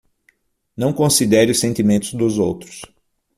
[0.75, 2.81] Não considere os sentimentos dos outros